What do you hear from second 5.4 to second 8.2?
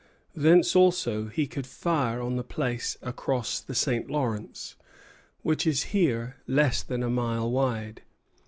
which is here less than a mile wide.